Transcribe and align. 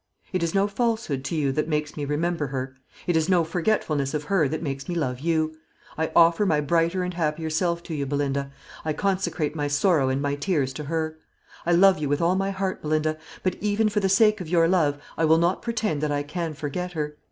It 0.33 0.41
is 0.41 0.55
no 0.55 0.67
falsehood 0.67 1.23
to 1.25 1.35
you 1.35 1.51
that 1.51 1.67
makes 1.67 1.95
me 1.95 2.05
remember 2.05 2.47
her; 2.47 2.73
it 3.05 3.15
is 3.15 3.29
no 3.29 3.43
forgetfulness 3.43 4.15
of 4.15 4.23
her 4.23 4.47
that 4.47 4.63
makes 4.63 4.89
me 4.89 4.95
love 4.95 5.19
you. 5.19 5.55
I 5.95 6.09
offer 6.15 6.43
my 6.43 6.59
brighter 6.59 7.03
and 7.03 7.13
happier 7.13 7.51
self 7.51 7.83
to 7.83 7.93
you, 7.93 8.07
Belinda; 8.07 8.51
I 8.83 8.93
consecrate 8.93 9.55
my 9.55 9.67
sorrow 9.67 10.09
and 10.09 10.19
my 10.19 10.33
tears 10.33 10.73
to 10.73 10.85
her. 10.85 11.19
I 11.67 11.73
love 11.73 11.99
you 11.99 12.09
with 12.09 12.19
all 12.19 12.33
my 12.33 12.49
heart, 12.49 12.81
Belinda; 12.81 13.19
but 13.43 13.53
even 13.61 13.89
for 13.89 13.99
the 13.99 14.09
sake 14.09 14.41
of 14.41 14.49
your 14.49 14.67
love 14.67 14.97
I 15.19 15.25
will 15.25 15.37
not 15.37 15.61
pretend 15.61 16.01
that 16.01 16.11
I 16.11 16.23
can 16.23 16.55
forget 16.55 16.93
her. 16.93 17.17